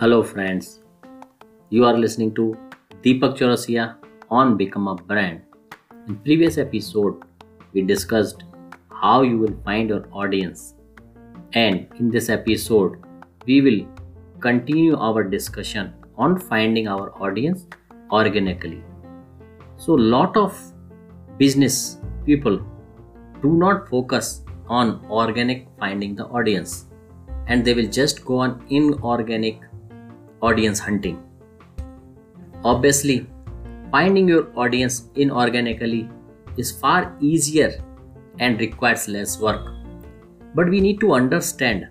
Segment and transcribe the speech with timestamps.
[0.00, 0.78] Hello, friends.
[1.70, 2.56] You are listening to
[3.04, 3.96] Deepak Chaurasia
[4.30, 5.40] on Become a Brand.
[6.06, 7.24] In previous episode,
[7.72, 8.44] we discussed
[9.02, 10.74] how you will find your audience,
[11.54, 13.02] and in this episode,
[13.44, 13.80] we will
[14.38, 17.66] continue our discussion on finding our audience
[18.12, 18.84] organically.
[19.78, 20.60] So, lot of
[21.38, 22.60] business people
[23.42, 26.84] do not focus on organic finding the audience
[27.48, 29.67] and they will just go on inorganic
[30.42, 31.22] audience hunting.
[32.64, 33.26] Obviously,
[33.90, 36.10] finding your audience inorganically
[36.56, 37.82] is far easier
[38.38, 39.74] and requires less work.
[40.54, 41.88] But we need to understand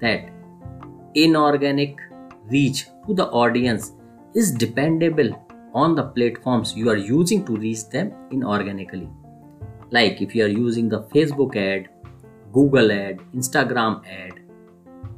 [0.00, 0.30] that
[1.14, 1.98] inorganic
[2.50, 3.92] reach to the audience
[4.34, 5.30] is dependable
[5.74, 9.10] on the platforms you are using to reach them inorganically.
[9.90, 11.88] Like if you are using the Facebook ad,
[12.52, 14.40] Google ad, Instagram ad,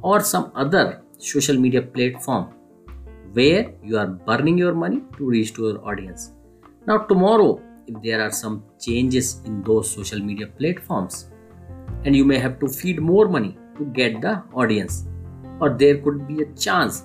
[0.01, 2.53] or some other social media platform
[3.33, 6.33] where you are burning your money to reach to your audience.
[6.87, 11.29] Now, tomorrow, if there are some changes in those social media platforms,
[12.05, 15.07] and you may have to feed more money to get the audience,
[15.59, 17.03] or there could be a chance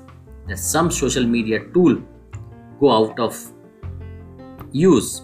[0.48, 2.00] that some social media tool
[2.80, 3.36] go out of
[4.72, 5.22] use.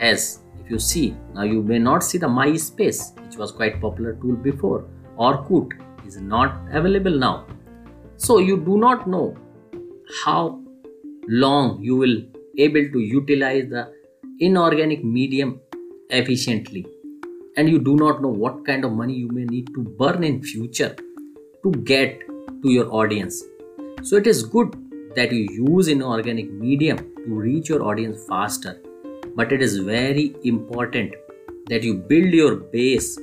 [0.00, 4.14] As if you see now you may not see the myspace which was quite popular
[4.14, 4.86] tool before.
[5.16, 5.72] Or orkut
[6.06, 7.46] is not available now.
[8.16, 9.36] So you do not know
[10.24, 10.60] how
[11.28, 12.22] long you will
[12.58, 13.92] able to utilize the
[14.40, 15.60] inorganic medium
[16.10, 16.86] efficiently.
[17.56, 20.42] And you do not know what kind of money you may need to burn in
[20.42, 20.96] future
[21.62, 22.20] to get
[22.62, 23.42] to your audience.
[24.02, 24.76] So it is good
[25.14, 28.80] that you use inorganic medium to reach your audience faster.
[29.36, 31.14] But it is very important
[31.68, 33.16] that you build your base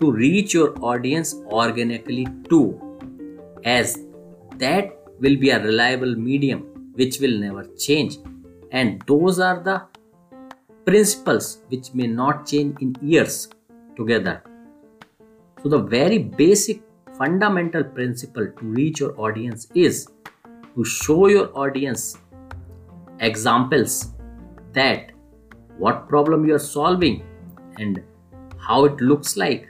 [0.00, 2.80] to reach your audience organically too
[3.64, 3.98] as
[4.58, 6.60] that will be a reliable medium
[6.94, 8.18] which will never change.
[8.72, 9.82] And those are the
[10.84, 13.48] principles which may not change in years
[13.96, 14.42] together.
[15.62, 16.82] So the very basic
[17.16, 20.08] fundamental principle to reach your audience is
[20.74, 22.18] to show your audience
[23.20, 24.14] examples
[24.72, 25.12] that
[25.78, 27.22] what problem you are solving
[27.78, 28.02] and
[28.58, 29.68] how it looks like.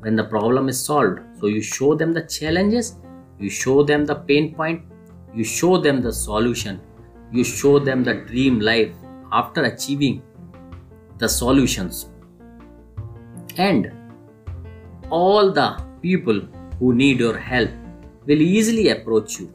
[0.00, 2.96] When the problem is solved so you show them the challenges
[3.38, 4.82] you show them the pain point,
[5.34, 6.80] you show them the solution,
[7.32, 8.92] you show them the dream life
[9.32, 10.22] after achieving
[11.18, 12.10] the solutions.
[13.56, 13.92] And
[15.10, 16.40] all the people
[16.78, 17.70] who need your help
[18.26, 19.52] will easily approach you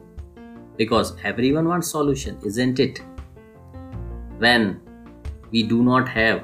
[0.76, 3.00] because everyone wants solution isn't it
[4.38, 4.80] when
[5.50, 6.42] we do not have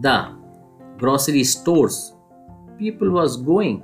[0.00, 0.16] the
[0.98, 2.14] grocery stores
[2.78, 3.82] people was going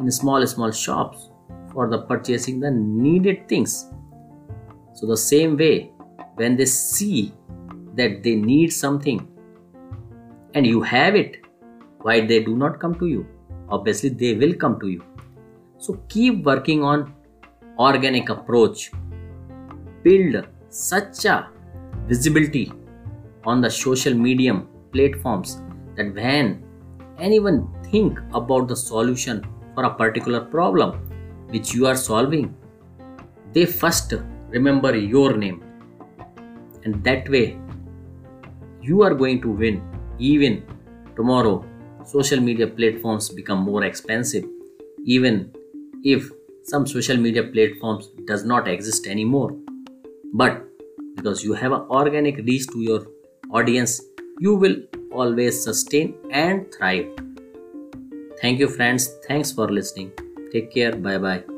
[0.00, 1.30] in small small shops
[1.74, 3.90] for the purchasing the needed things.
[4.94, 5.92] So the same way,
[6.36, 7.32] when they see
[7.94, 9.28] that they need something
[10.54, 11.38] and you have it,
[12.00, 13.26] why they do not come to you?
[13.68, 15.02] Obviously, they will come to you.
[15.78, 17.12] So keep working on
[17.78, 18.92] organic approach.
[20.02, 21.48] Build such a
[22.06, 22.72] visibility
[23.44, 25.62] on the social medium platforms
[25.96, 26.62] that when
[27.18, 31.13] anyone think about the solution for a particular problem
[31.54, 32.46] which you are solving,
[33.52, 34.14] they first
[34.50, 35.62] remember your name.
[36.84, 37.58] And that way,
[38.82, 39.82] you are going to win
[40.18, 40.64] even
[41.16, 41.64] tomorrow.
[42.04, 44.44] Social media platforms become more expensive,
[45.04, 45.50] even
[46.02, 46.30] if
[46.64, 49.56] some social media platforms does not exist anymore.
[50.32, 50.64] But
[51.16, 53.06] because you have an organic reach to your
[53.50, 54.02] audience,
[54.40, 54.76] you will
[55.12, 57.06] always sustain and thrive.
[58.40, 59.08] Thank you, friends.
[59.28, 60.12] Thanks for listening.
[60.54, 60.96] Take care.
[60.96, 61.53] Bye bye.